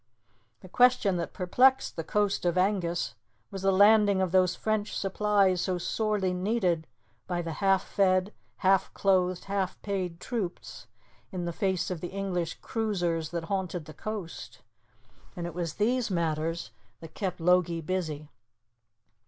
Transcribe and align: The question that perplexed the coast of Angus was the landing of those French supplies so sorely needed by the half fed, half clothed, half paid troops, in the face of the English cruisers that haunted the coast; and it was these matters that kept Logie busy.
The 0.61 0.67
question 0.67 1.17
that 1.17 1.31
perplexed 1.31 1.95
the 1.95 2.03
coast 2.03 2.43
of 2.43 2.57
Angus 2.57 3.13
was 3.51 3.61
the 3.61 3.71
landing 3.71 4.19
of 4.19 4.31
those 4.31 4.55
French 4.55 4.97
supplies 4.97 5.61
so 5.61 5.77
sorely 5.77 6.33
needed 6.33 6.87
by 7.27 7.43
the 7.43 7.53
half 7.61 7.83
fed, 7.87 8.33
half 8.65 8.91
clothed, 8.95 9.43
half 9.43 9.79
paid 9.83 10.19
troops, 10.19 10.87
in 11.31 11.45
the 11.45 11.53
face 11.53 11.91
of 11.91 12.01
the 12.01 12.07
English 12.13 12.55
cruisers 12.63 13.29
that 13.29 13.43
haunted 13.43 13.85
the 13.85 13.93
coast; 13.93 14.63
and 15.35 15.45
it 15.45 15.53
was 15.53 15.75
these 15.75 16.09
matters 16.09 16.71
that 16.99 17.13
kept 17.13 17.39
Logie 17.39 17.79
busy. 17.81 18.31